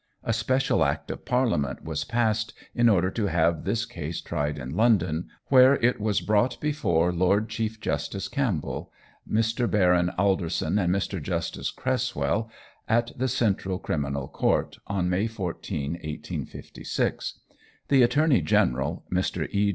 [0.23, 4.71] A special Act of Parliament was passed in order to have this case tried in
[4.75, 8.91] London, where it was brought before Lord Chief Justice Campbell,
[9.31, 9.69] Mr.
[9.69, 11.21] Baron Alderson, and Mr.
[11.21, 12.49] Justice Cresswell,
[12.89, 17.39] at the Central Criminal Court, on May 14, 1856.
[17.89, 19.47] The Attorney General, Mr.
[19.53, 19.69] E.